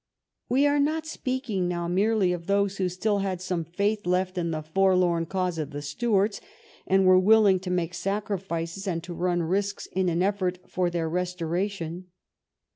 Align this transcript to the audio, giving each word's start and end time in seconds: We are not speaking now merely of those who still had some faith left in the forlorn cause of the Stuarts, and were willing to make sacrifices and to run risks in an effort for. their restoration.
We 0.49 0.65
are 0.65 0.79
not 0.79 1.05
speaking 1.05 1.67
now 1.67 1.87
merely 1.87 2.33
of 2.33 2.47
those 2.47 2.77
who 2.77 2.89
still 2.89 3.19
had 3.19 3.39
some 3.39 3.63
faith 3.63 4.07
left 4.07 4.35
in 4.35 4.49
the 4.49 4.63
forlorn 4.63 5.27
cause 5.27 5.59
of 5.59 5.69
the 5.69 5.83
Stuarts, 5.83 6.41
and 6.87 7.05
were 7.05 7.19
willing 7.19 7.59
to 7.59 7.69
make 7.69 7.93
sacrifices 7.93 8.87
and 8.87 9.03
to 9.03 9.13
run 9.13 9.43
risks 9.43 9.85
in 9.85 10.09
an 10.09 10.23
effort 10.23 10.57
for. 10.67 10.89
their 10.89 11.07
restoration. 11.07 12.07